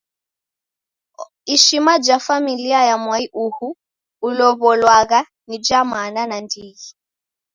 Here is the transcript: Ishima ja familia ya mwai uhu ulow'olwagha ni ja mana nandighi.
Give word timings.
Ishima 1.45 1.97
ja 1.99 2.19
familia 2.19 2.81
ya 2.89 2.95
mwai 3.03 3.25
uhu 3.45 3.67
ulow'olwagha 4.27 5.19
ni 5.47 5.57
ja 5.67 5.79
mana 5.91 6.21
nandighi. 6.29 6.89